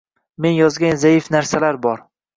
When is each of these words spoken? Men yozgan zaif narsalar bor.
Men 0.45 0.55
yozgan 0.59 0.97
zaif 1.03 1.31
narsalar 1.37 1.83
bor. 1.87 2.07